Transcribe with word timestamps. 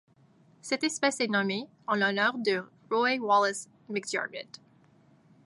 Cette 0.61 0.83
espèce 0.83 1.19
est 1.19 1.27
nommée 1.27 1.67
en 1.85 1.93
l'honneur 1.93 2.35
de 2.39 2.63
Roy 2.89 3.17
Wallace 3.19 3.69
McDiarmid. 3.87 4.47